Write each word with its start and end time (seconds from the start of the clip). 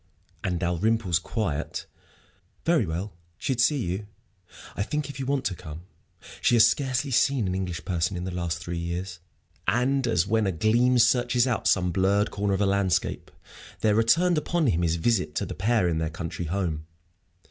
And 0.43 0.59
Dalrymple's 0.59 1.19
quiet, 1.19 1.85
"Very 2.65 2.87
well. 2.87 3.13
She'd 3.37 3.61
see 3.61 3.85
you, 3.85 4.07
I 4.75 4.81
think, 4.81 5.11
if 5.11 5.19
you 5.19 5.27
want 5.27 5.45
to 5.45 5.53
come. 5.55 5.83
She 6.41 6.55
has 6.55 6.67
scarcely 6.67 7.11
seen 7.11 7.45
an 7.47 7.53
English 7.53 7.85
person 7.85 8.17
in 8.17 8.23
the 8.23 8.33
last 8.33 8.57
three 8.57 8.79
years." 8.79 9.19
And 9.67 10.07
as 10.07 10.25
when 10.25 10.47
a 10.47 10.51
gleam 10.51 10.97
searches 10.97 11.45
out 11.45 11.67
some 11.67 11.91
blurred 11.91 12.31
corner 12.31 12.55
of 12.55 12.61
a 12.61 12.65
landscape, 12.65 13.29
there 13.81 13.93
returned 13.93 14.39
upon 14.39 14.65
him 14.65 14.81
his 14.81 14.95
visit 14.95 15.35
to 15.35 15.45
the 15.45 15.53
pair 15.53 15.87
in 15.87 15.99
their 15.99 16.09
country 16.09 16.45
home. 16.45 16.87